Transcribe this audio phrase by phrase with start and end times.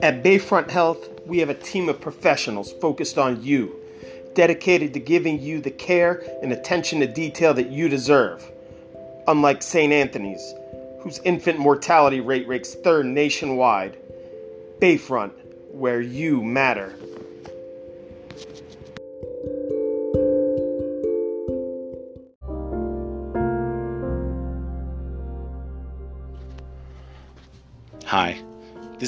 [0.00, 3.74] At Bayfront Health, we have a team of professionals focused on you,
[4.32, 8.48] dedicated to giving you the care and attention to detail that you deserve.
[9.26, 9.92] Unlike St.
[9.92, 10.54] Anthony's,
[11.00, 13.96] whose infant mortality rate ranks third nationwide,
[14.78, 15.32] Bayfront,
[15.72, 16.94] where you matter.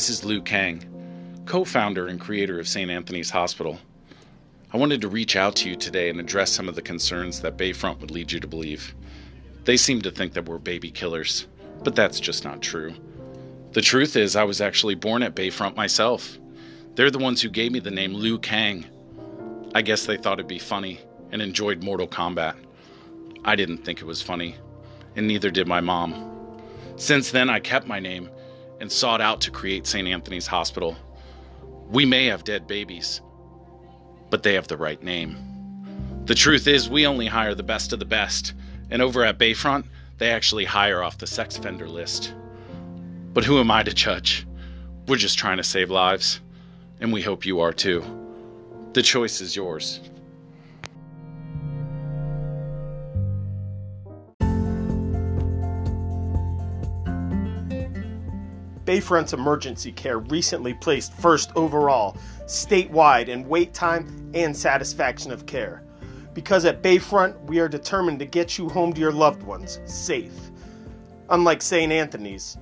[0.01, 2.91] This is Liu Kang, co founder and creator of St.
[2.91, 3.79] Anthony's Hospital.
[4.73, 7.59] I wanted to reach out to you today and address some of the concerns that
[7.59, 8.95] Bayfront would lead you to believe.
[9.65, 11.49] They seem to think that we're baby killers,
[11.85, 12.95] but that's just not true.
[13.73, 16.39] The truth is, I was actually born at Bayfront myself.
[16.95, 18.87] They're the ones who gave me the name Liu Kang.
[19.75, 20.99] I guess they thought it'd be funny
[21.31, 22.57] and enjoyed Mortal Kombat.
[23.45, 24.57] I didn't think it was funny,
[25.15, 26.57] and neither did my mom.
[26.97, 28.31] Since then, I kept my name
[28.81, 30.09] and sought out to create St.
[30.09, 30.97] Anthony's Hospital.
[31.91, 33.21] We may have dead babies,
[34.31, 35.37] but they have the right name.
[36.25, 38.55] The truth is, we only hire the best of the best,
[38.91, 39.85] and over at Bayfront,
[40.19, 42.35] they actually hire off the sex offender list.
[43.33, 44.47] But who am I to judge?
[45.07, 46.41] We're just trying to save lives,
[47.01, 48.05] and we hope you are too.
[48.93, 50.01] The choice is yours.
[58.91, 65.85] Bayfront's emergency care recently placed first overall statewide in wait time and satisfaction of care.
[66.35, 70.35] Because at Bayfront, we are determined to get you home to your loved ones safe.
[71.29, 71.93] Unlike St.
[71.93, 72.59] Anthony's,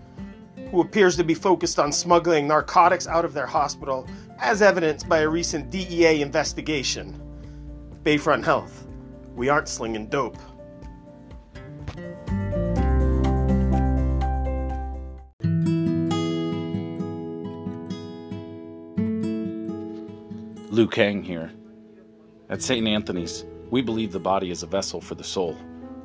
[0.70, 4.06] who appears to be focused on smuggling narcotics out of their hospital,
[4.38, 7.18] as evidenced by a recent DEA investigation.
[8.02, 8.86] Bayfront Health,
[9.34, 10.36] we aren't slinging dope.
[20.78, 21.50] Liu Kang here.
[22.50, 22.86] At St.
[22.86, 25.54] Anthony's, we believe the body is a vessel for the soul.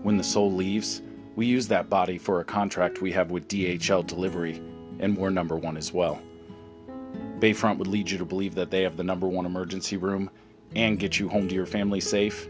[0.01, 1.03] When the soul leaves,
[1.35, 4.59] we use that body for a contract we have with DHL Delivery,
[4.97, 6.19] and we're number one as well.
[7.37, 10.27] Bayfront would lead you to believe that they have the number one emergency room
[10.75, 12.49] and get you home to your family safe.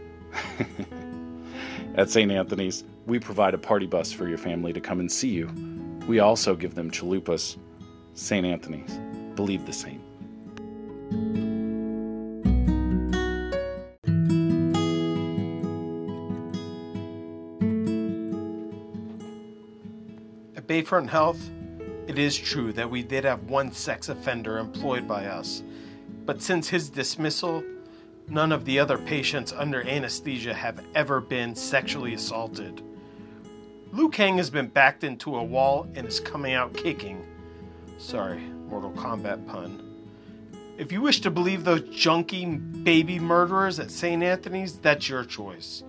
[1.96, 2.32] At St.
[2.32, 5.50] Anthony's, we provide a party bus for your family to come and see you.
[6.08, 7.58] We also give them chalupas.
[8.14, 8.46] St.
[8.46, 8.98] Anthony's,
[9.34, 10.03] believe the same.
[20.74, 21.38] Bayfront Health,
[22.08, 25.62] it is true that we did have one sex offender employed by us,
[26.26, 27.62] but since his dismissal,
[28.26, 32.82] none of the other patients under anesthesia have ever been sexually assaulted.
[33.92, 37.24] Liu Kang has been backed into a wall and is coming out kicking.
[37.98, 39.80] Sorry, Mortal Kombat pun.
[40.76, 44.24] If you wish to believe those junky baby murderers at St.
[44.24, 45.84] Anthony's, that's your choice.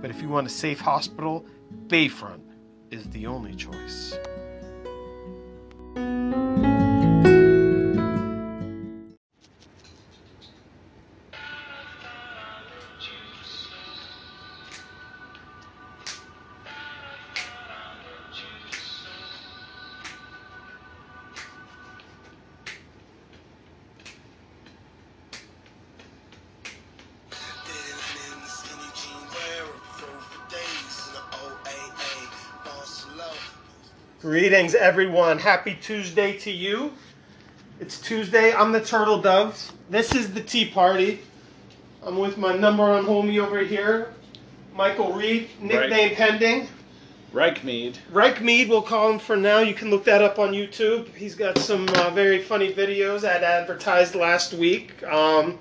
[0.00, 1.44] But if you want a safe hospital,
[1.88, 2.40] Bayfront
[2.90, 4.16] is the only choice.
[34.56, 35.38] Greetings, everyone.
[35.38, 36.94] Happy Tuesday to you.
[37.78, 38.54] It's Tuesday.
[38.54, 39.74] I'm the Turtle Doves.
[39.90, 41.20] This is the Tea Party.
[42.02, 44.14] I'm with my number one homie over here,
[44.74, 46.16] Michael Reed, nickname Right.
[46.16, 46.68] pending.
[47.34, 47.96] Reichmead.
[48.10, 49.58] Reich Mead, we'll call him for now.
[49.58, 51.14] You can look that up on YouTube.
[51.14, 55.02] He's got some uh, very funny videos that advertised last week.
[55.02, 55.58] Um,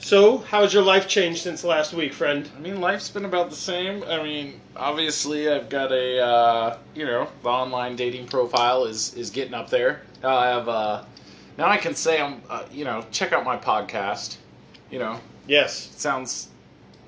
[0.00, 2.48] so, how's your life changed since last week, friend?
[2.56, 4.02] I mean, life's been about the same.
[4.04, 9.28] I mean, obviously, I've got a, uh, you know, the online dating profile is is
[9.30, 10.00] getting up there.
[10.22, 11.04] Now I have, uh,
[11.58, 14.36] now I can say I'm, uh, you know, check out my podcast.
[14.90, 15.90] You know, Yes.
[15.92, 16.48] it sounds,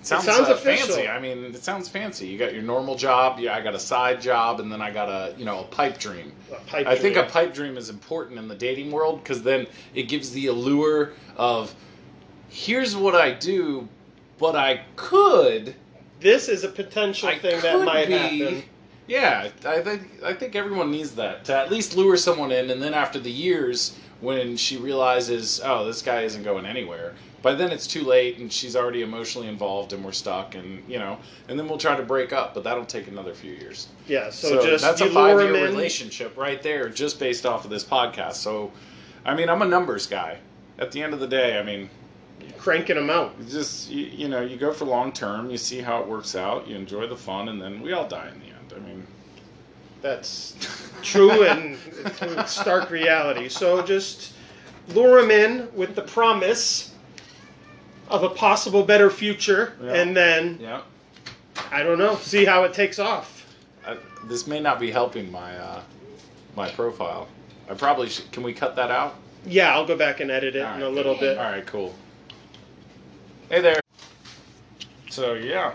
[0.00, 1.08] it sounds, sounds uh, fancy.
[1.08, 2.26] I mean, it sounds fancy.
[2.26, 3.38] You got your normal job.
[3.40, 5.98] Yeah, I got a side job, and then I got a, you know, a pipe
[5.98, 6.30] dream.
[6.52, 9.66] A pipe I think a pipe dream is important in the dating world because then
[9.94, 11.74] it gives the allure of,
[12.52, 13.88] here's what I do,
[14.38, 15.74] but I could.
[16.20, 18.62] This is a potential I thing that might be- happen.
[19.08, 22.80] Yeah, I think I think everyone needs that to at least lure someone in, and
[22.80, 27.72] then after the years, when she realizes, oh, this guy isn't going anywhere, by then
[27.72, 31.58] it's too late, and she's already emotionally involved, and we're stuck, and you know, and
[31.58, 33.88] then we'll try to break up, but that'll take another few years.
[34.06, 37.84] Yeah, so, So, just that's a five-year relationship right there, just based off of this
[37.84, 38.34] podcast.
[38.34, 38.70] So,
[39.24, 40.38] I mean, I'm a numbers guy.
[40.78, 41.90] At the end of the day, I mean,
[42.58, 43.34] Cranking them out.
[43.40, 45.50] you just you, you know, you go for long term.
[45.50, 46.66] You see how it works out.
[46.68, 48.72] You enjoy the fun, and then we all die in the end.
[48.76, 49.06] I mean,
[50.00, 50.54] That's
[51.02, 51.76] true and
[52.48, 53.48] stark reality.
[53.48, 54.34] So just
[54.88, 56.94] lure them in with the promise
[58.08, 59.94] of a possible better future, Yeah.
[59.94, 60.82] and then yeah.
[61.70, 63.40] I don't know, see how it takes off.
[64.24, 65.82] This may not be helping my uh,
[66.54, 67.26] my profile.
[67.68, 68.30] I probably should.
[68.30, 69.16] Can we cut that out?
[69.46, 70.94] Yeah, I'll go back and edit it All in a right.
[70.94, 71.38] little bit.
[71.38, 71.92] All right, cool.
[73.52, 73.80] Hey there.
[75.10, 75.74] So yeah,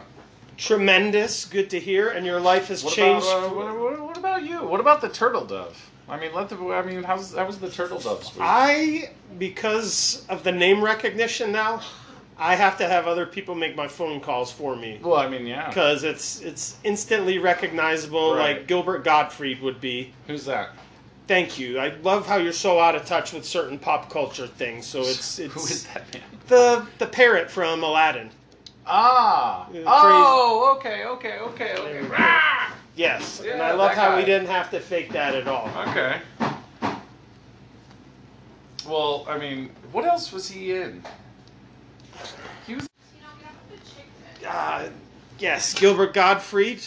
[0.57, 3.27] Tremendous, good to hear, and your life has what changed.
[3.27, 4.63] about uh, what, what, what about you?
[4.63, 5.79] What about the turtle dove?
[6.09, 6.57] I mean, let the.
[6.74, 8.24] I mean, how's how was the turtle dove?
[8.24, 8.41] Sweet?
[8.41, 11.83] I, because of the name recognition now,
[12.39, 15.00] I have to have other people make my phone calls for me.
[15.03, 15.68] well, I mean, yeah.
[15.68, 18.57] because it's it's instantly recognizable Right.
[18.57, 20.15] like Gilbert Gottfried would be.
[20.25, 20.71] Who's that?
[21.27, 21.77] Thank you.
[21.77, 24.85] I love how you're so out of touch with certain pop culture things.
[24.88, 26.24] So it's it's Who is that man?
[26.47, 28.29] the the parrot from Aladdin.
[28.85, 29.68] Ah.
[29.74, 32.01] Yeah, Oh, okay, okay, okay, okay.
[32.01, 32.07] Yeah.
[32.07, 32.74] Rah!
[32.95, 35.69] Yes, and I love how we didn't have to fake that at all.
[35.89, 36.19] Okay.
[38.88, 41.03] Well, I mean, what else was he in?
[42.65, 42.88] He was.
[44.47, 44.88] Uh,
[45.38, 46.81] yes, Gilbert Gottfried.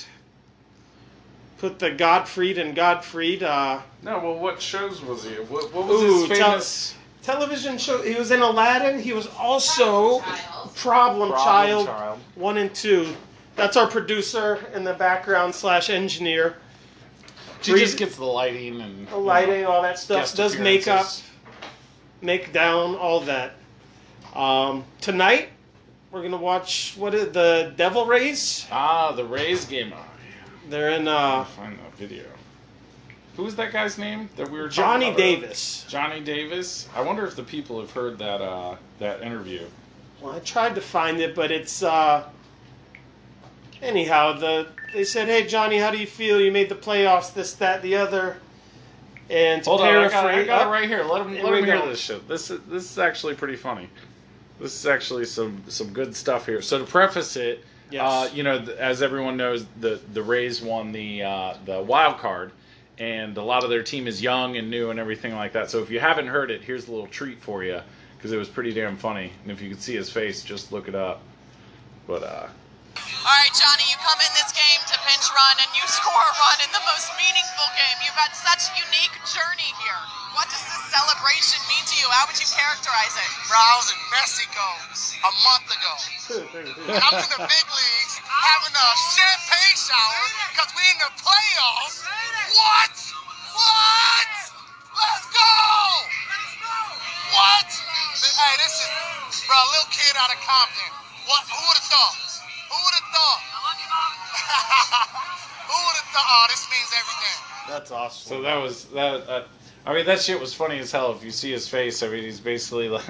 [1.60, 3.42] Put the Gottfried and Gottfried.
[3.42, 5.34] Uh, No, well, what shows was he?
[5.34, 8.00] What, what was Ooh, his tell- famous television show.
[8.02, 8.98] He was in Aladdin.
[8.98, 10.74] He was also Child.
[10.74, 12.18] Problem, Problem Child, Child?
[12.36, 13.14] one and two.
[13.56, 16.56] That's our producer in the background slash engineer.
[17.60, 20.20] She Breeze- just gets the lighting and The lighting, all that stuff.
[20.22, 21.22] guest Does makeup, appearances.
[22.22, 23.52] make down, all that.
[24.34, 25.50] Um, tonight
[26.10, 28.66] we're gonna watch what is the Devil Rays.
[28.72, 29.92] Ah, the Rays game.
[30.70, 32.24] Oh, They're in uh, find that video.
[33.36, 35.40] Who was that guy's name that we were talking Johnny about earlier?
[35.40, 35.84] Davis.
[35.88, 36.88] Johnny Davis.
[36.94, 39.64] I wonder if the people have heard that uh, that interview.
[40.20, 42.24] Well, I tried to find it, but it's uh.
[43.82, 46.40] Anyhow, the they said, "Hey Johnny, how do you feel?
[46.40, 47.32] You made the playoffs.
[47.32, 48.36] This, that, the other."
[49.30, 51.04] And Hold on, I got, I got it oh, right here.
[51.04, 51.88] Let him let him hear go.
[51.88, 52.28] this shit.
[52.28, 53.88] This is this is actually pretty funny.
[54.60, 56.60] This is actually some some good stuff here.
[56.60, 58.02] So to preface it, Yes.
[58.02, 62.52] uh, you know, as everyone knows, the the Rays won the uh, the wild card,
[62.98, 65.70] and a lot of their team is young and new and everything like that.
[65.70, 67.80] So if you haven't heard it, here's a little treat for you
[68.16, 69.32] because it was pretty damn funny.
[69.42, 71.22] And if you could see his face, just look it up.
[72.06, 72.48] But uh,
[73.20, 76.32] All right, Johnny, you come in this game to pinch run and you score a
[76.40, 77.96] run in the most meaningful game.
[78.00, 80.02] You've had such a unique journey here.
[80.32, 82.06] What does this celebration mean to you?
[82.14, 83.30] How would you characterize it?
[83.50, 84.64] I was in Mexico
[85.26, 85.92] a month ago.
[86.86, 90.24] And I'm in the big leagues having a champagne shower
[90.54, 92.06] because we in the playoffs.
[92.56, 92.94] What?
[93.58, 94.32] What?
[94.96, 95.50] Let's go!
[97.34, 97.68] What?
[98.22, 98.88] Hey, this is,
[99.44, 100.92] bro, a little kid out of Compton.
[101.26, 101.42] What?
[101.50, 102.29] Who would have thought?
[103.50, 105.10] Who would have thought?
[105.66, 106.28] Who would have thought?
[106.28, 107.36] Oh, this means everything.
[107.68, 108.28] That's awesome.
[108.36, 109.26] so that was that.
[109.26, 109.46] that
[109.86, 111.10] I mean, that shit was funny as hell.
[111.12, 113.04] If you see his face, I mean, he's basically like.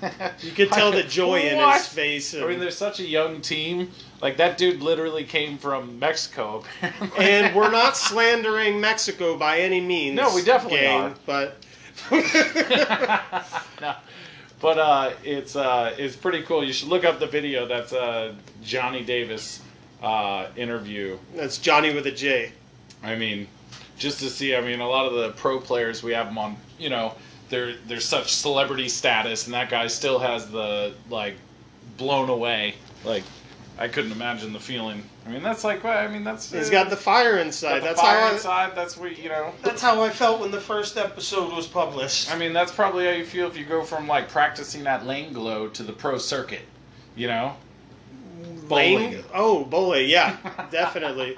[0.40, 1.76] you could tell the joy in What?
[1.76, 2.34] his face.
[2.34, 3.90] I mean, And, they're such a young team.
[4.22, 7.24] Like that dude literally came from Mexico, apparently.
[7.26, 10.16] and we're not slandering Mexico by any means.
[10.16, 11.14] No, we definitely gang, are.
[11.26, 11.58] But
[13.80, 13.94] no.
[14.64, 16.64] But uh, it's uh, it's pretty cool.
[16.64, 17.66] You should look up the video.
[17.66, 19.60] That's uh, Johnny Davis
[20.02, 21.18] uh, interview.
[21.34, 22.50] that's Johnny with a J.
[23.02, 23.46] I mean,
[23.98, 24.56] just to see.
[24.56, 26.56] I mean, a lot of the pro players we have them on.
[26.78, 27.12] You know,
[27.50, 31.34] they're they're such celebrity status, and that guy still has the like
[31.98, 32.76] blown away.
[33.04, 33.24] Like,
[33.76, 35.02] I couldn't imagine the feeling.
[35.26, 35.84] I mean, that's like.
[35.84, 36.52] I mean, that's.
[36.52, 37.70] He's uh, got the fire inside.
[37.70, 38.76] got the that's fire how I, inside.
[38.76, 39.52] That's what you know.
[39.62, 42.30] That's how I felt when the first episode was published.
[42.30, 45.32] I mean, that's probably how you feel if you go from like practicing at lane
[45.32, 46.62] glow to the pro circuit.
[47.16, 47.56] You know,
[48.68, 49.12] bowling.
[49.12, 49.24] Lane?
[49.34, 50.08] Oh, bowling.
[50.08, 50.36] Yeah,
[50.70, 51.36] definitely.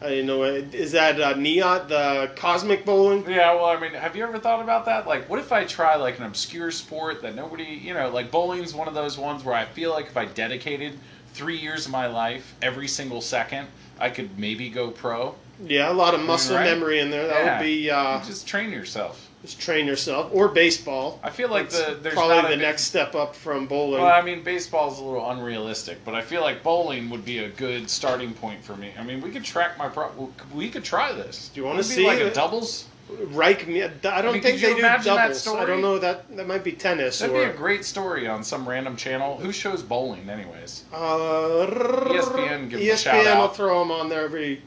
[0.00, 0.44] I didn't know.
[0.44, 1.88] Is that uh, neon?
[1.88, 3.28] The cosmic bowling?
[3.28, 5.08] Yeah, well, I mean, have you ever thought about that?
[5.08, 8.74] Like, what if I try like an obscure sport that nobody, you know, like bowling's
[8.74, 10.98] one of those ones where I feel like if I dedicated
[11.34, 13.66] three years of my life every single second,
[13.98, 15.34] I could maybe go pro.
[15.64, 16.64] Yeah, a lot of muscle right?
[16.64, 17.26] memory in there.
[17.26, 17.58] That Yeah.
[17.58, 19.27] would be uh, just train yourself.
[19.42, 21.20] Just train yourself or baseball.
[21.22, 24.02] I feel like the there's probably the big- next step up from bowling.
[24.02, 27.48] Well, I mean, baseball's a little unrealistic, but I feel like bowling would be a
[27.48, 28.92] good starting point for me.
[28.98, 30.32] I mean, we could track my pro.
[30.54, 31.50] We could try this.
[31.54, 32.86] Do you it be see like a doubles?
[33.28, 33.82] Reich me.
[33.82, 33.88] I
[34.20, 35.46] don't mean, think they do doubles.
[35.48, 38.44] I don't know that that might be tennis That'd or be a great story on
[38.44, 39.38] some random channel.
[39.38, 40.84] Who shows bowling, anyways?
[40.92, 41.66] Uh,
[42.10, 44.60] ESPN, give ESPN will throw them on there every,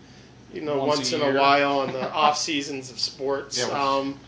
[0.53, 3.59] you know, Once once, a in a while on the off seasons of sports.
[3.59, 4.19] Yeah, well- um,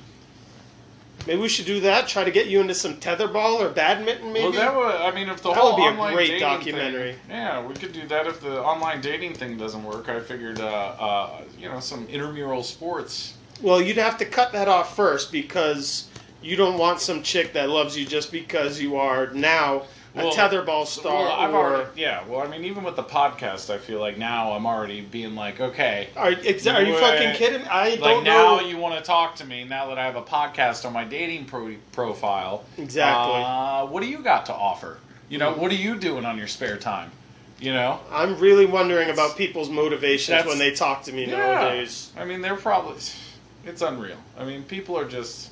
[1.26, 2.08] Maybe we should do that.
[2.08, 4.34] Try to get you into some tetherball or badminton.
[4.34, 4.44] Maybe.
[4.44, 4.96] Well, that would.
[4.96, 7.12] I mean, if the That whole would be a great dating documentary.
[7.14, 10.10] Thing, yeah, we could do that if the online dating thing doesn't work.
[10.10, 13.36] I figured, uh, uh, you know, some intramural sports.
[13.62, 16.10] well, you'd have to cut that off first because
[16.42, 19.84] you don't want some chick that loves you just because you are now
[20.16, 21.14] a tetherball star.
[21.24, 22.24] Well, I've or, already, yeah.
[22.28, 25.60] Well, I mean, even with the podcast, I feel like now I'm already being like,
[25.60, 27.66] okay, Are, exa- are you fucking kidding?
[27.70, 28.62] I like don't now know.
[28.68, 31.46] you want to talk to me now that I have a podcast on my dating
[31.46, 32.64] pro- profile.
[32.78, 33.42] Exactly.
[33.44, 34.98] Uh, what do you got to offer?
[35.30, 37.10] You know, what are you doing on your spare time?
[37.60, 38.00] You know.
[38.12, 41.38] I'm really wondering about people's motivations when they talk to me Yeah.
[41.38, 42.12] nowadays.
[42.18, 42.98] I mean, they're probably.
[43.66, 44.18] It's unreal.
[44.38, 45.50] I mean, people are just.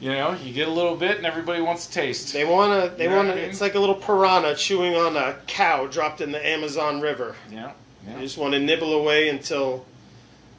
[0.00, 2.32] You know, you get a little bit and everybody wants to taste.
[2.32, 2.88] They wanna.
[2.96, 3.32] They You know wanna.
[3.32, 3.44] I mean?
[3.46, 7.34] It's like a little piranha chewing on a cow dropped in the Amazon River.
[7.50, 7.72] yeah.
[8.08, 9.84] You just want to nibble away until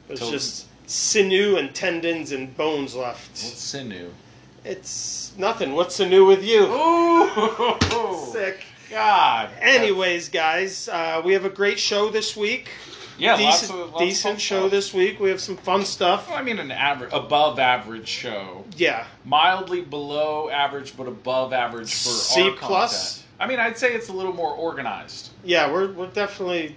[0.06, 3.30] there's Till- just sinew and tendons and bones left.
[3.30, 4.10] What's sinew?
[4.64, 5.72] It's nothing.
[5.72, 6.64] What's sinew with you?
[6.66, 8.30] Ooh.
[8.32, 8.62] Sick.
[8.90, 9.50] God.
[9.60, 12.68] Anyways, guys, uh, we have a great show this week.
[13.20, 14.70] Yeah, lots decent, of, lots decent fun show stuff.
[14.70, 15.20] this week.
[15.20, 16.28] We have some fun stuff.
[16.28, 18.64] Well, I mean, an average, above average show.
[18.76, 23.16] Yeah, Mildly below average, but above average for C our plus?
[23.18, 23.26] content.
[23.38, 25.30] I mean, I'd say it's a little more organized.
[25.44, 26.76] yeah, we're we're definitely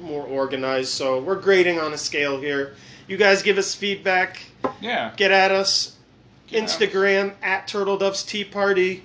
[0.00, 0.90] more organized.
[0.90, 2.74] So we're grading on a scale here.
[3.08, 4.40] You guys give us feedback.
[4.80, 5.12] Yeah.
[5.16, 5.96] Get at us.
[6.46, 9.02] Get at Instagram at Turtle Doves Tea Party.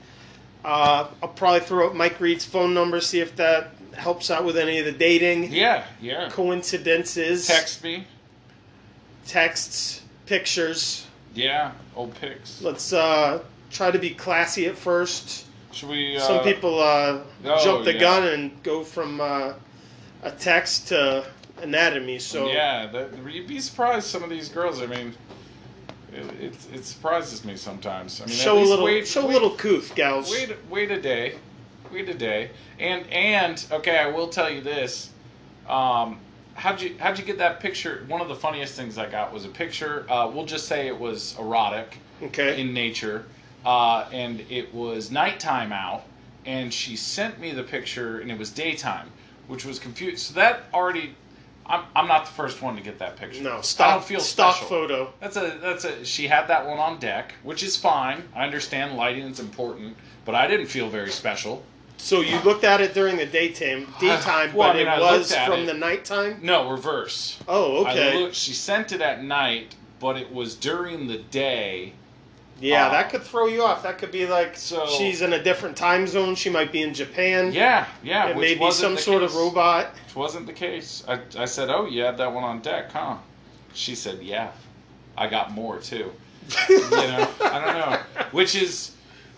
[0.64, 4.58] Uh, I'll probably throw up Mike Reed's phone number, see if that helps out with
[4.58, 6.30] any of the dating Yeah, yeah.
[6.30, 8.06] coincidences, Text me.
[9.26, 11.08] texts, pictures.
[11.34, 12.62] Yeah, old pics.
[12.62, 15.46] Let's uh, try to be classy at first.
[15.72, 16.18] Should we?
[16.18, 18.00] Uh, Some people uh, oh, jump the yeah.
[18.00, 19.54] gun and go from uh,
[20.22, 21.26] a text to
[21.62, 22.20] anatomy.
[22.20, 24.06] So yeah, that, you'd be surprised.
[24.06, 24.82] Some of these girls.
[24.82, 25.16] I mean,
[26.14, 28.22] it, it, it surprises me sometimes.
[28.22, 30.30] I mean, show a little, wait, show wait, a little couth, gals.
[30.30, 31.40] Wait, wait a day,
[31.94, 35.10] wait a day, and and okay, I will tell you this.
[35.70, 36.20] Um,
[36.56, 38.04] how'd you how'd you get that picture?
[38.08, 40.06] One of the funniest things I got was a picture.
[40.10, 42.60] Uh, we'll just say it was erotic Okay.
[42.60, 43.26] in nature,
[43.66, 46.04] uh, and it was nighttime out,
[46.46, 49.10] and she sent me the picture, and it was daytime,
[49.48, 50.20] which was confused.
[50.20, 51.16] So that already.
[51.66, 53.42] I'm, I'm not the first one to get that picture.
[53.42, 54.68] no, I stock, don't feel stock special.
[54.68, 55.14] photo.
[55.22, 58.22] That's a that's a she had that one on deck, which is fine.
[58.36, 59.96] I understand lighting is important,
[60.26, 61.64] but I didn't feel very special.
[62.04, 65.34] So you looked at it during the daytime, daytime, Well, I but mean, it was
[65.34, 65.66] from it.
[65.68, 66.40] the nighttime.
[66.42, 67.40] No, reverse.
[67.48, 68.12] Oh, okay.
[68.18, 71.94] I looked, she sent it at night, but it was during the day.
[72.60, 73.84] yeah, uh, that could throw you off.
[73.84, 76.36] That could be like So- she's in a different time zone.
[76.36, 77.54] She might be in Japan.
[77.54, 78.28] Yeah, yeah.
[78.28, 79.94] It may be some sort of robot.
[80.06, 81.06] Which wasn't the case.
[81.08, 83.16] I, I said, "Oh, you had that one on deck, huh?"
[83.74, 84.52] She said, "Yeah,
[85.18, 86.12] I got more too."
[86.70, 88.00] you know, I don't know.
[88.34, 88.92] Which is,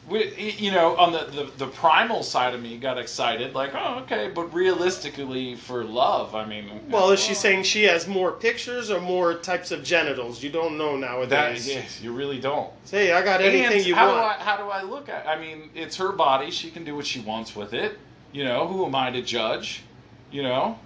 [0.07, 3.99] we- you know, on the, the the primal side of me got excited, like, oh,
[4.03, 8.91] okay, but realistically, for love, I mean, Well, is she saying she has more pictures
[8.91, 10.43] or more types of genitals?
[10.43, 11.29] You don't know that?
[11.29, 12.01] nowadays.
[12.01, 12.71] You really don't.
[12.89, 14.19] Hey, I got anything And you how want.
[14.37, 15.27] do I how do I look at?
[15.27, 17.97] I mean, it's her body; she can do what she wants with it.
[18.31, 19.83] You know, who am I to judge?
[20.31, 20.77] You know,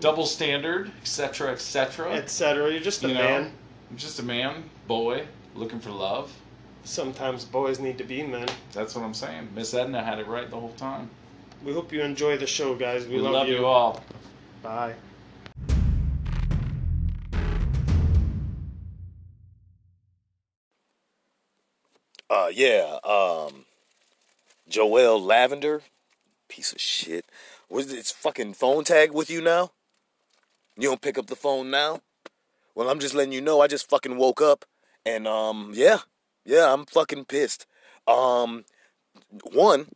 [0.00, 2.12] double standard, etc., etc.
[2.12, 2.70] Etc.
[2.70, 3.20] You're just a You know?
[3.22, 3.52] man.
[3.90, 6.32] I'm just a man, boy, looking for love.
[6.86, 8.46] Sometimes boys need to be men.
[8.72, 9.48] That's what I'm saying.
[9.56, 11.10] Miss Edna had it right the whole time.
[11.64, 13.08] We hope you enjoy the show, guys.
[13.08, 13.56] We, We, love, you.
[13.56, 14.04] you all.
[14.62, 14.94] Bye.
[22.30, 22.98] Uh, yeah.
[23.02, 23.64] Um,
[24.68, 25.82] Jo-El Lavender,
[26.48, 27.24] piece of shit.
[27.68, 29.72] Was its fucking phone tag with you now?
[30.76, 32.00] You don't pick up the phone now?
[32.76, 33.60] Well, I'm just letting you know.
[33.60, 34.64] I just fucking woke up,
[35.04, 36.00] and um, yeah,
[36.46, 37.66] yeah, I'm fucking pissed.
[38.06, 38.64] Um,
[39.52, 39.88] one,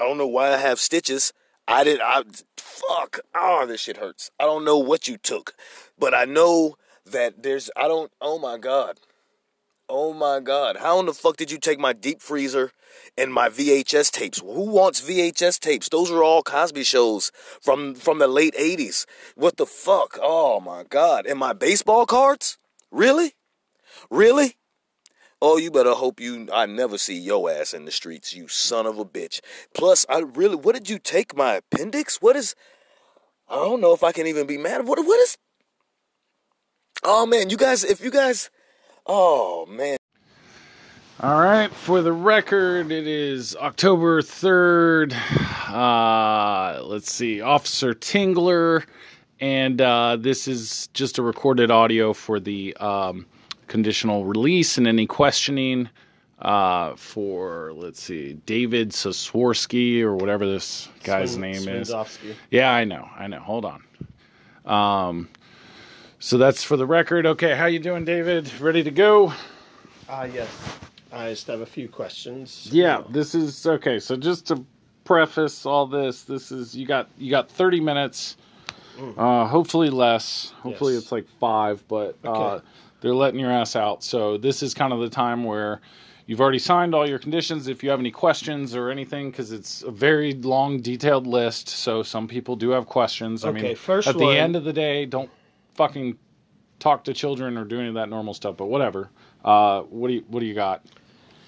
[0.00, 1.32] I don't know why I have stitches.
[1.66, 2.00] I did.
[2.02, 2.24] I
[2.56, 3.20] fuck.
[3.34, 4.30] Oh, this shit hurts.
[4.38, 5.54] I don't know what you took,
[5.98, 7.70] but I know that there's.
[7.76, 8.12] I don't.
[8.20, 9.00] Oh my god.
[9.88, 10.78] Oh my god.
[10.78, 12.72] How in the fuck did you take my deep freezer
[13.18, 14.40] and my VHS tapes?
[14.40, 15.90] Who wants VHS tapes?
[15.90, 17.30] Those are all Cosby shows
[17.60, 19.04] from from the late 80s.
[19.34, 20.18] What the fuck?
[20.22, 21.26] Oh my god.
[21.26, 22.58] And my baseball cards?
[22.90, 23.34] Really?
[24.10, 24.56] Really?
[25.46, 28.86] Oh, you better hope you I never see your ass in the streets, you son
[28.86, 29.40] of a bitch.
[29.74, 32.22] Plus, I really what did you take my appendix?
[32.22, 32.54] What is
[33.46, 34.86] I don't know if I can even be mad.
[34.86, 35.36] What what is
[37.02, 38.48] Oh man, you guys if you guys
[39.04, 39.98] Oh man.
[41.20, 45.12] All right, for the record, it is October 3rd.
[45.70, 48.86] Uh, let's see, Officer Tingler.
[49.40, 53.26] And uh, this is just a recorded audio for the um,
[53.78, 55.88] conditional release and any questioning
[56.38, 61.90] uh, for let's see, David Sosworski or whatever this guy's Swin- name is.
[61.90, 62.34] Swindowski.
[62.52, 63.40] Yeah, I know, I know.
[63.40, 63.82] Hold on.
[64.64, 65.28] Um,
[66.20, 67.26] so that's for the record.
[67.26, 68.48] Okay, how you doing, David?
[68.60, 69.32] Ready to go?
[70.08, 70.48] Ah, yes.
[71.12, 72.68] I just have a few questions.
[72.70, 73.98] Yeah, this is okay.
[73.98, 74.64] So just to
[75.02, 78.36] preface all this, this is you got you got thirty minutes.
[79.16, 80.52] Uh, hopefully less.
[80.62, 80.96] Hopefully Mm.
[80.96, 81.02] Yes.
[81.02, 82.64] it's like five, but uh, Okay.
[83.04, 84.02] They're letting your ass out.
[84.02, 85.82] So this is kind of the time where
[86.24, 87.68] you've already signed all your conditions.
[87.68, 91.68] If you have any questions or anything, because it's a very long, detailed list.
[91.68, 93.44] So some people do have questions.
[93.44, 95.28] I mean, first at the end of the day, don't
[95.74, 96.16] fucking
[96.78, 98.56] talk to children or do any of that normal stuff.
[98.56, 99.10] But whatever.
[99.44, 100.82] Uh, what do you What do you got?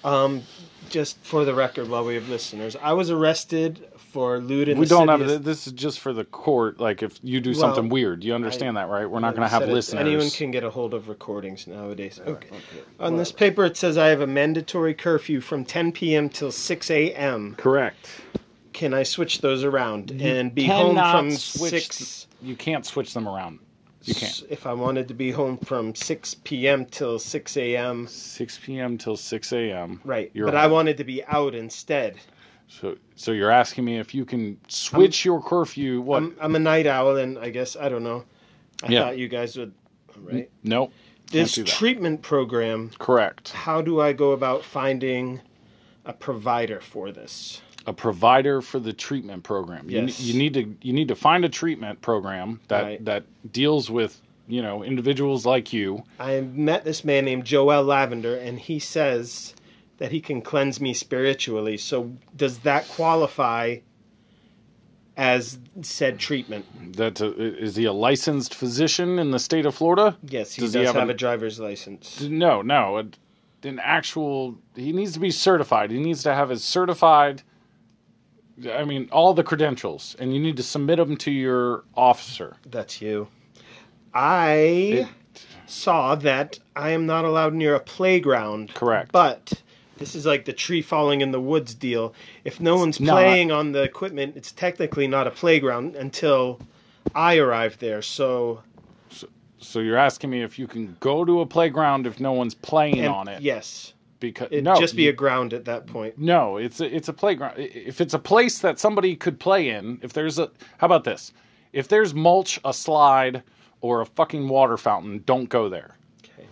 [0.03, 0.43] Um,
[0.91, 3.83] just for the record, while we have listeners, I was arrested
[4.17, 7.19] for lewd and we don't have lascivious- this is just for the court like if
[7.21, 9.99] you do Well, something weird you understand that right we're not going to have listeners
[10.01, 12.19] Anyone can get a hold of recordings nowadays.
[12.25, 12.47] Okay.
[12.99, 16.29] On this paper, it says I have a mandatory curfew from 10 p.m.
[16.29, 17.53] till 6 a.m.
[17.59, 18.09] correct
[18.73, 22.27] Can I switch those around and be home from switch 6?
[22.41, 23.59] you can't switch them around
[24.01, 26.85] you can't If I wanted to be home from 6 p.m.
[26.85, 28.07] till 6 a.m.
[28.07, 28.97] 6 p.m.
[28.97, 30.01] till 6 a.m.
[30.03, 30.31] Right.
[30.33, 30.63] You're but on.
[30.63, 32.15] I wanted to be out instead.
[32.67, 36.01] So, so you're asking me if you can switch your curfew?
[36.01, 36.17] What?
[36.17, 38.25] I'm, I'm a night owl, and I guess, I don't know.
[38.83, 39.01] I Yeah.
[39.05, 39.73] thought you guys would.
[40.19, 40.49] Right.
[40.63, 40.91] nope.
[41.31, 43.51] Can't This treatment program, Correct.
[43.51, 45.41] how do I go about finding
[46.05, 47.61] a provider for this?
[47.85, 49.89] A provider for the treatment program.
[49.89, 50.19] You, Yes.
[50.21, 53.05] you need to you need to find a treatment program that Right.
[53.05, 56.03] that deals with you know individuals like you.
[56.19, 59.53] I met this man named Jo-El Lavender, and he says
[59.97, 61.77] that he can cleanse me spiritually.
[61.77, 63.77] So, does that qualify
[65.15, 66.65] as said treatment?
[66.97, 70.17] That uh, is he a licensed physician in the state of Florida?
[70.23, 72.21] Yes, he Does does he have, have a driver's license.
[72.21, 73.03] No, no.
[73.63, 74.57] An actual.
[74.75, 75.91] He needs to be certified.
[75.91, 77.41] He needs to have his certified.
[78.71, 82.57] I mean, all the credentials, and you need to submit them to your officer.
[82.65, 83.27] That's you.
[84.13, 85.07] I It-
[85.67, 88.73] saw that I am not allowed near a playground.
[88.73, 89.11] Correct.
[89.11, 89.61] But
[89.97, 92.13] this is like the tree falling in the woods deal.
[92.43, 93.13] If no one's not.
[93.13, 96.59] playing on the equipment, it's technically not a playground until
[97.15, 98.01] I arrive there.
[98.01, 98.61] So
[99.59, 102.99] So you're asking me if you can go to a playground if no one's playing
[102.99, 103.41] and- on it?
[103.41, 106.17] yes, Because it'd no, just be you- a ground at that point.
[106.17, 107.55] No, it's a, it's a playground.
[107.57, 111.33] If it's a place that somebody could play in, if there's a how about this?
[111.73, 113.43] If there's mulch, a slide,
[113.81, 115.95] or a fucking water fountain, don't go there.
[116.23, 116.47] Okay.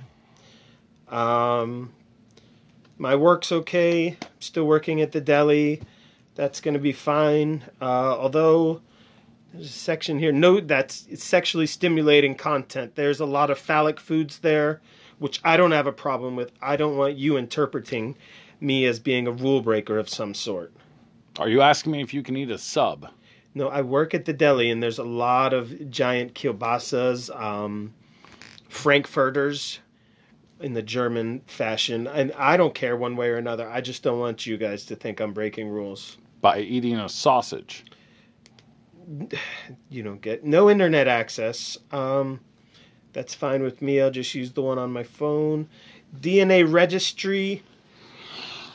[1.10, 1.91] Um,
[2.97, 4.17] my work's okay.
[4.21, 5.81] I'm still working at the deli.
[6.36, 7.63] That's going to be fine.
[7.81, 8.81] Uh, although
[9.53, 10.31] there's a section here.
[10.31, 12.95] Note that's it's sexually stimulating content.
[12.95, 14.81] There's a lot of phallic foods there,
[15.19, 16.51] which I don't have a problem with.
[16.62, 18.17] I don't want you interpreting
[18.60, 20.73] me as being a rule breaker of some sort.
[21.39, 23.10] Are you asking me if you can eat a sub?
[23.53, 27.93] No, I work at the deli, and there's a lot of giant kielbasas, um,
[28.67, 29.79] frankfurters
[30.60, 33.70] in the German fashion, and I don't care one way or another.
[33.70, 36.18] I just don't want you guys to think I'm breaking rules.
[36.41, 37.86] By eating a sausage.
[39.89, 41.78] You don't get no internet access.
[41.91, 42.39] Um,
[43.13, 44.02] that's fine with me.
[44.02, 45.70] I'll just use the one on my phone.
[46.20, 47.63] DNA registry.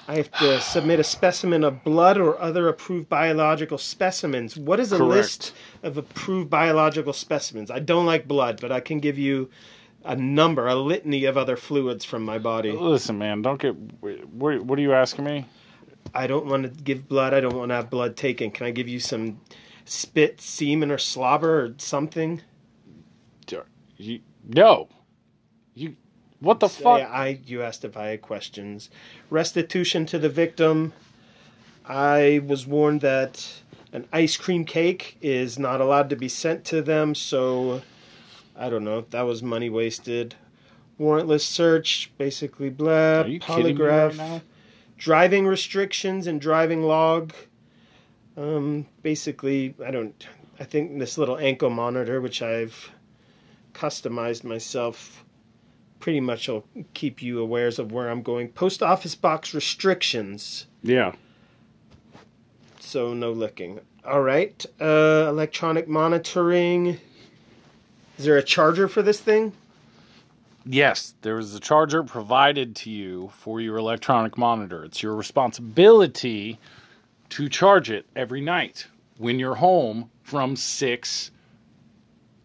[0.08, 4.56] I have to submit a specimen of blood or other approved biological specimens.
[4.56, 5.10] What is a Correct.
[5.10, 7.70] list of approved biological specimens?
[7.70, 9.50] I don't like blood, but I can give you
[10.04, 12.72] a number, a litany of other fluids from my body.
[12.72, 13.74] Listen, man, don't get.
[14.00, 15.46] What, what are you asking me?
[16.14, 17.34] I don't want to give blood.
[17.34, 18.50] I don't want to have blood taken.
[18.50, 19.40] Can I give you some
[19.84, 22.40] spit, semen, or slobber or something?
[24.00, 24.88] You, no.
[25.74, 25.96] You.
[26.38, 27.00] What the fuck?
[27.00, 28.88] Yeah, I you asked if I had questions.
[29.28, 30.94] Restitution to the victim.
[31.84, 33.46] I was warned that
[33.92, 37.82] an ice cream cake is not allowed to be sent to them, so
[38.60, 39.06] I don't know.
[39.10, 40.34] That was money wasted.
[41.00, 43.22] Warrantless search, basically blah.
[43.22, 44.18] Are you kidding me polygraph.
[44.18, 44.42] right?
[44.98, 47.32] Driving restrictions and driving log.
[48.36, 50.26] Um, basically, I don't.
[50.60, 52.92] I think this little ankle monitor, which I've
[53.72, 55.24] customized myself,
[56.00, 58.48] pretty much will keep you aware of where I'm going.
[58.50, 61.12] Post office box restrictions, Yeah.
[62.78, 63.80] so no licking.
[64.04, 64.64] All right.
[64.80, 66.98] Uh, electronic monitoring.
[68.20, 69.54] Is there a charger for this thing?
[70.66, 74.84] Yes, there is a charger provided to you for your electronic monitor.
[74.84, 76.58] It's your responsibility
[77.30, 81.30] to charge it every night when you're home from 6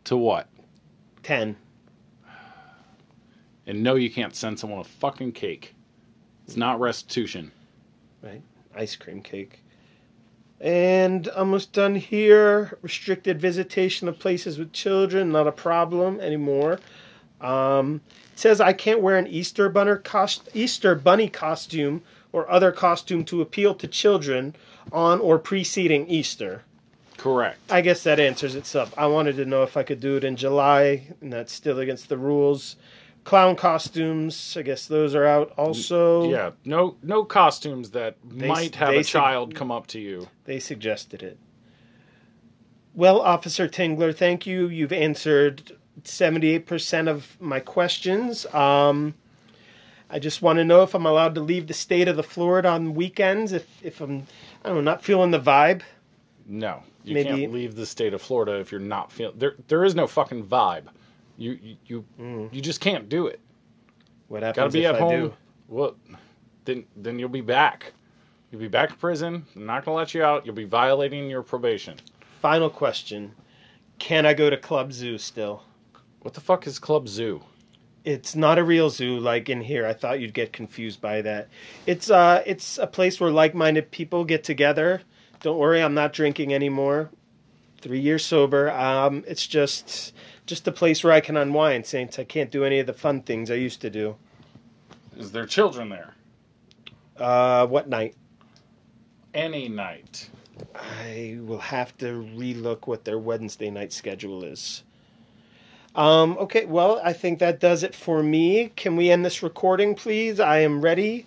[0.06, 0.48] to what?
[1.24, 1.58] Ten.
[3.68, 5.76] And no, you can't send someone a fucking cake.
[6.46, 7.52] It's not restitution.
[8.24, 8.42] Right?
[8.78, 9.60] Ice cream cake.
[10.62, 12.78] And almost done here.
[12.82, 16.80] Restricted visitation of places with children, not a problem anymore.
[17.42, 18.02] Um,
[18.34, 23.24] it says I can't wear an Easter bunny, cost- Easter bunny costume or other costume
[23.26, 24.56] to appeal to children
[24.92, 26.64] on or preceding Easter.
[27.18, 27.58] Correct.
[27.70, 28.94] I guess that answers itself.
[28.98, 32.10] I wanted to know if I could do it in July, and that's still against
[32.10, 32.76] the rules.
[33.26, 36.30] Clown costumes, I guess those are out also.
[36.30, 40.28] Yeah, no no costumes that They- might have a sig- child come up to you.
[40.46, 41.38] They suggested it.
[42.94, 44.68] Well, Officer Tingler, thank you.
[44.70, 48.46] You've answered 78% of my questions.
[48.54, 49.16] Um,
[50.10, 52.70] I just want to know if I'm allowed to leave the state of the Florida
[52.70, 54.28] on weekends, if, if I'm,
[54.64, 55.82] I don't know, not feeling the vibe.
[56.46, 59.56] No, you Maybe- can't leave the state of Florida if you're not feeling there.
[59.68, 60.86] There is no fucking vibe.
[61.38, 63.40] You you you, you just can't do it.
[64.28, 65.10] What Got to be at I home.
[65.12, 65.34] do?
[65.68, 65.96] Well,
[66.66, 67.94] then then you'll be back.
[68.52, 69.46] You'll be back to prison.
[69.56, 70.46] I'm not gonna let you out.
[70.46, 71.98] You'll be violating your probation.
[72.42, 73.34] Final question.
[74.00, 75.64] Can I go to Club Zoo still?
[76.22, 77.42] What the fuck is Club Zoo?
[78.04, 79.86] It's not a real zoo like in here.
[79.86, 81.50] I thought you'd get confused by that.
[81.88, 85.02] It's uh it's a place where like-minded people get together.
[85.42, 87.10] Don't worry, I'm not drinking anymore.
[87.82, 88.72] 3 years sober.
[88.72, 90.14] Um it's just
[90.46, 93.22] just a place where I can unwind since I can't do any of the fun
[93.22, 94.16] things I used to do.
[95.18, 96.14] Is there children there?
[97.18, 98.16] Uh what night?
[99.34, 100.30] Any night.
[100.74, 104.84] I will have to relook what their Wednesday night schedule is.
[105.96, 108.72] Um, okay, well, I think that does it for me.
[108.76, 110.40] Can we end this recording, please?
[110.42, 111.26] I am ready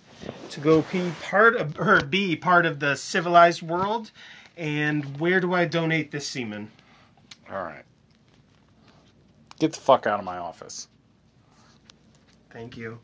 [0.51, 4.11] to go be part of or be part of the civilized world.
[4.59, 6.69] And where do I donate this semen?
[7.49, 7.85] All right.
[9.57, 10.89] Get the fuck out of my office.
[12.51, 12.99] Thank you.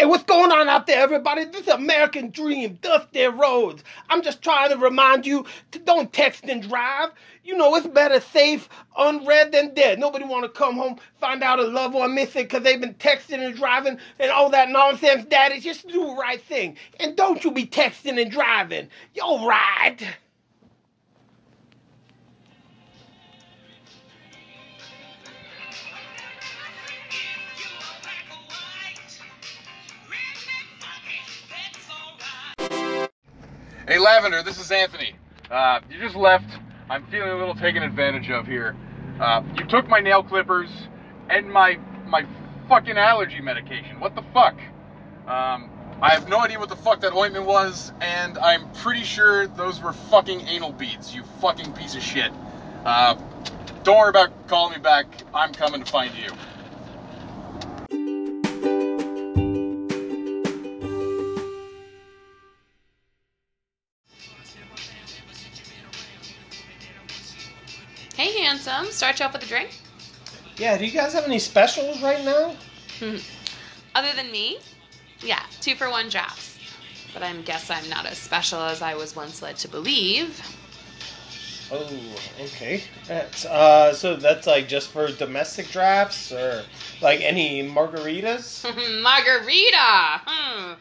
[0.00, 1.44] Hey, what's going on out there, everybody?
[1.44, 3.84] This is American Dream, Dusty Rhodes.
[4.08, 7.10] I'm just trying to remind you to don't text and drive.
[7.44, 9.98] You know, it's better safe unread than dead.
[9.98, 13.44] Nobody want to come home, find out a loved one missing because they've been texting
[13.46, 15.60] and driving and all that nonsense, Daddy.
[15.60, 16.78] Just do the right thing.
[16.98, 18.88] And don't you be texting and driving.
[19.12, 19.98] You're right.
[33.88, 35.14] Hey, Lavender, this is Anthony.
[35.50, 36.44] Uh, you just left.
[36.90, 38.76] I'm feeling a little taken advantage of here.
[39.18, 40.68] Uh, you took my nail clippers
[41.30, 42.26] and my my
[42.68, 43.98] fucking allergy medication.
[43.98, 44.54] What the fuck?
[45.26, 45.70] Um,
[46.02, 49.80] I have no idea what the fuck that ointment was, and I'm pretty sure those
[49.80, 51.14] were fucking anal beads.
[51.14, 52.30] You fucking piece of shit.
[52.84, 53.14] Uh,
[53.82, 55.06] don't worry about calling me back.
[55.32, 56.30] I'm coming to find you.
[69.20, 69.26] Handsome.
[69.26, 69.80] Start you off with a drink?
[70.56, 72.54] Yeah, do you guys have any specials right now?
[73.94, 74.58] Other than me?
[75.20, 76.58] Yeah, two for one drafts.
[77.12, 80.40] But I guess I'm not as special as I was once led to believe.
[81.72, 82.82] Oh, okay.
[83.06, 86.64] That's, uh, so that's like just for domestic drafts or
[87.00, 88.64] like any margaritas?
[89.02, 90.20] Margarita!
[90.26, 90.72] Hmm.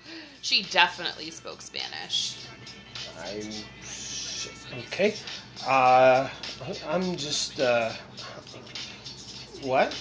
[0.41, 2.37] She definitely spoke Spanish.
[3.19, 5.15] I'm okay.
[5.67, 6.29] Uh,
[6.87, 7.91] I'm just uh,
[9.61, 9.95] what?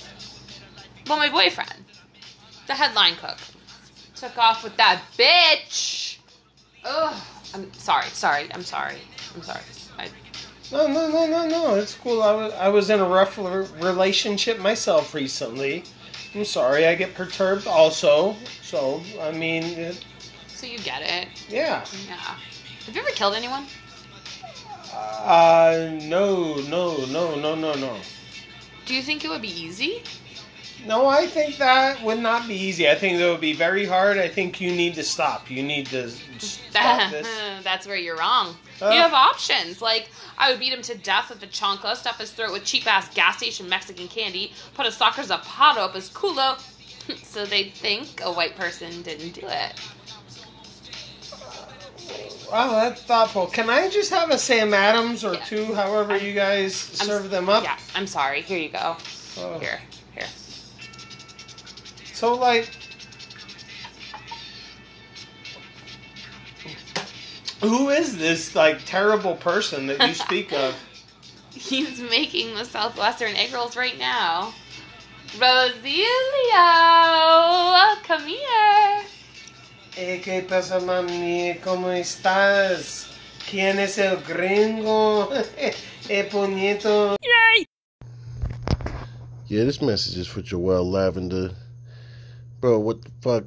[1.06, 1.84] Well, my boyfriend,
[2.66, 3.38] the headline cook,
[4.14, 6.18] took off with that bitch.
[6.84, 7.14] Ugh.
[7.54, 8.96] I'm sorry, sorry, I'm sorry.
[9.34, 9.60] I'm sorry.
[9.98, 10.08] I,
[10.70, 11.74] No, no, no, no, no.
[11.76, 12.22] It's cool.
[12.22, 15.84] I was I was in a rough re- relationship myself recently.
[16.34, 16.86] I'm sorry.
[16.86, 18.36] I get perturbed also.
[18.62, 20.04] So I mean, it,
[20.46, 21.28] so you get it.
[21.48, 21.86] yeah.
[22.06, 22.16] Yeah.
[22.16, 23.64] Have you ever killed anyone?
[24.92, 27.96] Uh, no, no, no, no, no, no.
[28.88, 30.02] Do you think it would be easy?
[30.86, 32.88] No, I think that would not be easy.
[32.88, 34.16] I think that would be very hard.
[34.16, 35.50] I think you need to stop.
[35.50, 37.28] You need to stop this.
[37.62, 38.56] That's where you're wrong.
[38.80, 38.88] Uh.
[38.88, 39.82] you have options.
[39.82, 42.86] Like, I would beat him to death with a chancla, stuff his throat with cheap
[42.86, 46.58] ass gas station Mexican candy, put a soccer zapato up his culo,
[47.22, 49.74] so they'd think a white person didn't do it.
[52.50, 53.46] Wow, that's thoughtful.
[53.46, 55.44] Can I just have a Sam Adams or Yeah.
[55.44, 57.62] two, however I'm- you guys I'm- serve them up?
[57.64, 58.40] Yeah, I'm sorry.
[58.42, 58.96] Here you go.
[59.38, 59.58] Oh.
[59.58, 59.80] Here,
[60.14, 60.26] here.
[62.14, 62.70] So, like,
[67.60, 70.74] who is this like terrible person that you speak of?
[71.52, 74.54] He's making the Southwestern egg rolls right now.
[75.36, 75.62] Rosilio,
[78.04, 79.02] come here.
[80.00, 81.56] Hey, ¿qué pasa, mami?
[81.64, 83.08] ¿Cómo estás?
[83.50, 85.28] ¿Quién es el gringo?
[86.08, 87.16] eh, puñito.
[89.48, 91.50] Yeah, this message is for Jo-El Lavender.
[92.60, 93.44] Bro, what the fuck?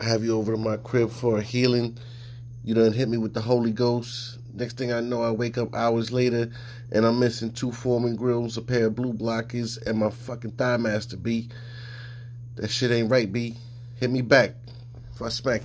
[0.00, 1.98] I have you over to my crib for a healing.
[2.62, 4.38] You done hit me with the Holy Ghost.
[4.54, 6.52] Next thing I know, I wake up hours later
[6.92, 10.76] and I'm missing two Foreman grills, a pair of blue blockers, and my fucking Thigh
[10.76, 11.48] Master, B.
[12.54, 13.56] That shit ain't right, B.
[13.96, 14.54] Hit me back
[15.22, 15.62] I smack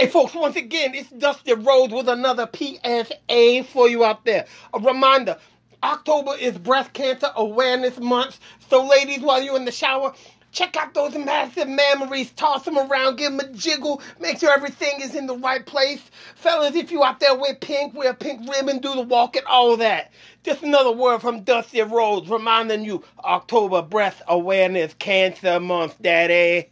[0.00, 4.46] Hey, folks, once again, it's Dusty Rhodes with another PSA for you out there.
[4.72, 5.36] A reminder
[5.82, 8.40] October is Breast Cancer Awareness Month.
[8.70, 10.14] So, ladies, while you're in the shower,
[10.52, 15.02] check out those massive mammaries, toss them around, give them a jiggle, make sure everything
[15.02, 16.00] is in the right place.
[16.34, 19.44] Fellas, if you out there wear pink, wear a pink ribbon, do the walk and
[19.44, 20.12] all that.
[20.44, 26.70] Just another word from Dusty Rhodes reminding you October Breast Awareness Cancer Month, Daddy.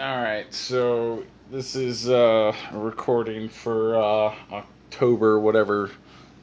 [0.00, 5.90] All right, so this is uh, a recording for uh, October, whatever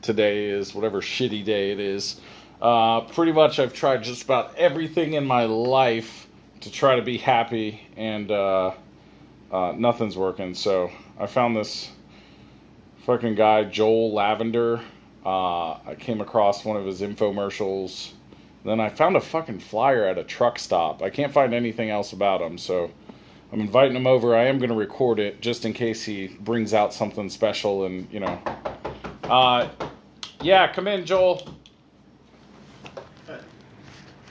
[0.03, 2.21] today is, whatever shitty day it is.
[2.61, 6.27] Uh, pretty much, I've tried just about everything in my life
[6.59, 8.73] to try to be happy, and uh,
[9.51, 10.53] uh, nothing's working.
[10.53, 11.89] So I found this
[13.07, 14.81] fucking guy, Jo-El Lavender.
[15.25, 18.11] Uh, I came across one of his infomercials.
[18.63, 21.01] Then I found a fucking flyer at a truck stop.
[21.01, 22.91] I can't find anything else about him, so
[23.51, 24.35] I'm inviting him over.
[24.35, 28.07] I am going to record it just in case he brings out something special and,
[28.11, 28.39] you know.
[29.23, 29.69] Uh,
[30.41, 31.47] yeah, come in, Joel.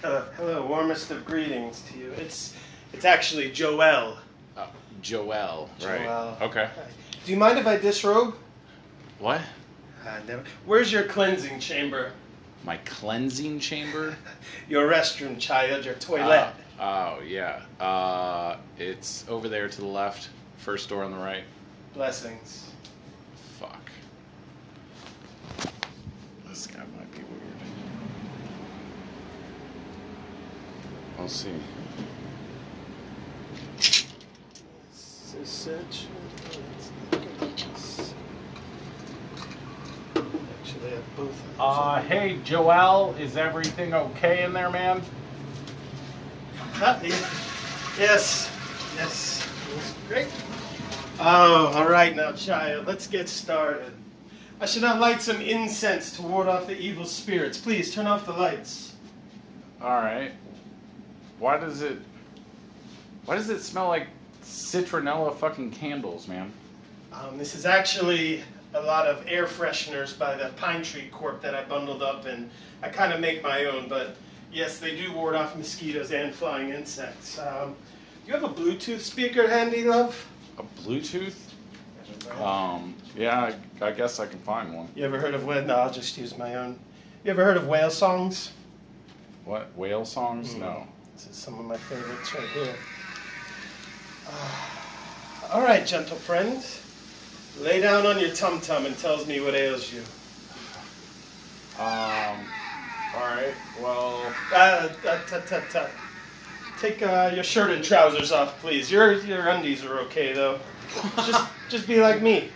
[0.02, 2.12] Hello, hello, warmest of greetings to you.
[2.12, 2.54] It's
[2.92, 4.18] it's actually Joel.
[4.56, 4.66] Uh,
[5.02, 6.04] Joel, right.
[6.04, 6.36] Joel.
[6.42, 6.68] Okay.
[7.24, 8.36] Do you mind if I disrobe?
[9.18, 9.40] What?
[10.06, 10.44] Uh, never.
[10.64, 12.12] Where's your cleansing chamber?
[12.64, 14.16] My cleansing chamber?
[14.68, 16.52] Your restroom, child, your toilet.
[16.78, 17.62] Oh, yeah.
[17.80, 20.28] Uh, it's over there to the left.
[20.58, 21.44] First door on the right.
[21.94, 22.70] Blessings.
[23.58, 23.90] Fuck.
[26.46, 27.42] This guy might be weird.
[31.18, 31.50] I'll see.
[40.60, 41.42] Actually, I have both.
[41.58, 45.02] Uh, hey, Joel, is everything okay in there, man?
[46.78, 47.08] Happy.
[47.98, 48.50] Yes.
[48.96, 49.48] Yes.
[50.08, 50.28] Great.
[51.18, 52.86] Oh, all right now, child.
[52.86, 53.94] Let's get started.
[54.60, 57.56] I should now light some incense to ward off the evil spirits.
[57.56, 58.94] Please turn off the lights.
[59.80, 60.32] All right.
[61.38, 61.98] Why does it?
[63.24, 64.08] Why does it smell like
[64.42, 66.52] citronella fucking candles, man?
[67.10, 68.42] Um, this is actually
[68.74, 72.50] a lot of air fresheners by the Pine Tree Corp that I bundled up, and
[72.82, 73.88] I kind of make my own.
[73.88, 74.16] But
[74.52, 77.38] yes, they do ward off mosquitoes and flying insects.
[77.38, 77.74] Um,
[78.24, 80.26] do you have a Bluetooth speaker handy, love?
[80.58, 81.34] A Bluetooth?
[82.40, 84.88] Um, yeah, I, I guess I can find one.
[84.94, 85.64] You ever heard of whale?
[85.64, 86.78] No, I'll just use my own.
[87.24, 88.52] You ever heard of whale songs?
[89.44, 90.54] What whale songs?
[90.54, 90.60] Mm.
[90.60, 90.86] No.
[91.14, 92.74] This is some of my favorites right here.
[94.28, 95.52] Ah.
[95.52, 96.64] all right, gentle friend.
[97.60, 100.02] Lay down on your tum tum and tells me what ails you.
[101.82, 102.44] Um.
[103.16, 103.54] All right.
[103.80, 104.32] Well.
[104.52, 104.56] Uh,
[105.06, 105.90] uh, tut, tut, tut.
[106.80, 108.90] Take uh, your shirt and trousers off, please.
[108.90, 110.60] Your your undies are okay though.
[111.16, 112.50] just just be like me.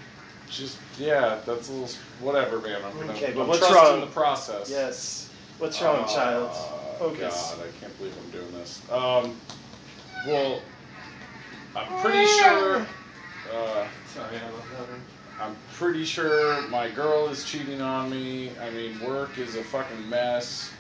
[0.51, 1.88] Just yeah, that's a little
[2.20, 2.83] whatever, man.
[2.85, 3.12] I'm gonna.
[3.14, 4.01] Okay, but I'm what's trusting wrong?
[4.01, 4.68] the process.
[4.68, 5.31] Yes.
[5.59, 6.51] What's wrong, child?
[6.51, 7.55] Uh, Focus.
[7.57, 8.83] God, I can't believe I'm doing this.
[8.90, 9.37] Um.
[10.27, 10.61] Well,
[11.75, 12.87] I'm pretty sure.
[13.51, 15.20] Uh, Sorry, I love that.
[15.40, 18.50] I'm pretty sure my girl is cheating on me.
[18.61, 20.70] I mean, work is a fucking mess.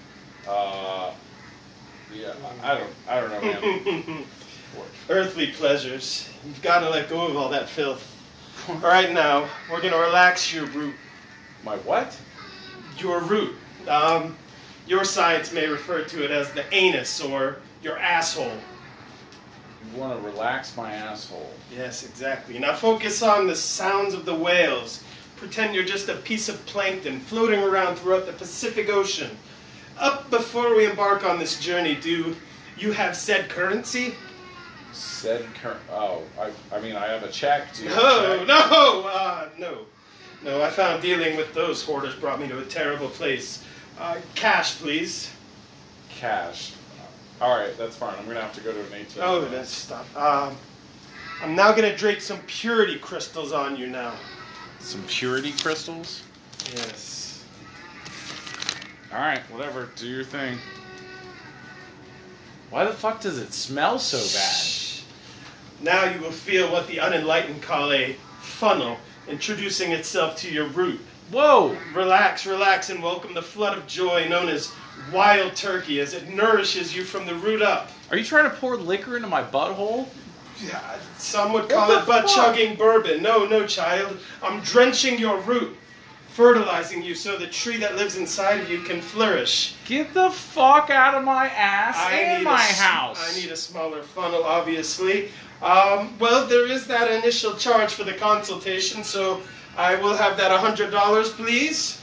[0.46, 1.12] Uh,
[2.14, 4.24] Yeah, I don't, I don't know, man.
[5.08, 6.28] Earthly pleasures.
[6.44, 8.06] You've got to let go of all that filth.
[8.68, 10.94] All right, now we're gonna relax your root.
[11.64, 12.16] My what?
[12.98, 13.54] Your root.
[13.88, 14.36] Um,
[14.86, 18.58] your science may refer to it as the anus or your asshole.
[19.92, 21.50] You want to relax my asshole?
[21.74, 22.58] Yes, exactly.
[22.58, 25.02] Now focus on the sounds of the whales.
[25.36, 29.30] Pretend you're just a piece of plankton floating around throughout the Pacific Ocean.
[29.98, 32.36] Up before we embark on this journey, do
[32.76, 34.14] you have said currency?
[34.92, 37.74] Said cur- Oh, I, I mean, I have a check.
[37.74, 38.46] Do you No, check?
[38.46, 39.78] no, uh, no.
[40.42, 43.62] No, I found dealing with those hoarders brought me to a terrible place.
[43.98, 45.30] Uh, cash, please.
[46.08, 46.72] Cash.
[47.40, 48.14] All right, that's fine.
[48.18, 49.18] I'm gonna have to go to an ATM.
[49.22, 50.04] Oh, that's stop.
[50.14, 50.56] Um,
[51.42, 54.12] I'm now gonna drape some purity crystals on you now.
[54.78, 56.22] Some purity crystals.
[56.74, 57.44] Yes.
[59.12, 59.88] All right, whatever.
[59.96, 60.58] Do your thing.
[62.68, 64.80] Why the fuck does it smell so bad?
[65.82, 68.98] Now you will feel what the unenlightened call a funnel
[69.28, 71.00] introducing itself to your root.
[71.30, 71.76] Whoa!
[71.94, 74.72] Relax, relax, and welcome the flood of joy known as
[75.12, 77.90] wild turkey as it nourishes you from the root up.
[78.10, 80.08] Are you trying to pour liquor into my butthole?
[80.62, 83.22] Yeah, some would call it butt chugging bourbon.
[83.22, 84.18] No, no, child.
[84.42, 85.76] I'm drenching your root,
[86.28, 89.76] fertilizing you so the tree that lives inside of you can flourish.
[89.86, 93.32] Get the fuck out of my ass and my a, house.
[93.32, 95.30] I need a smaller funnel, obviously.
[95.62, 99.40] Um, well, there is that initial charge for the consultation, so
[99.76, 101.99] I will have that $100, please.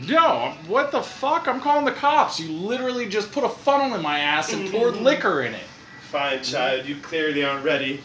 [0.00, 1.46] No, what the fuck?
[1.46, 2.40] I'm calling the cops.
[2.40, 5.64] You literally just put a funnel in my ass and poured liquor in it.
[6.10, 8.00] Fine, child, you clearly aren't ready.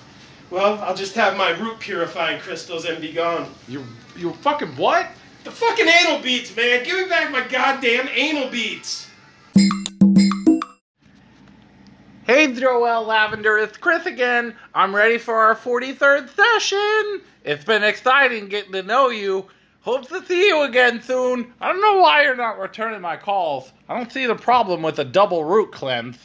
[0.49, 3.51] Well, I'll just have my root purifying crystals and be gone.
[3.67, 3.83] You
[4.15, 5.07] you fucking what?
[5.43, 6.83] The fucking anal beads, man!
[6.83, 9.07] Give me back my goddamn anal beads!
[12.25, 14.53] Hey, Jo-El Lavender, it's Chris again.
[14.73, 17.21] I'm ready for our 43rd session.
[17.45, 19.45] It's been exciting getting to know you.
[19.87, 21.53] Hope to see you again soon.
[21.61, 23.71] I don't know why you're not returning my calls.
[23.87, 26.17] I don't see the problem with a double root cleanse.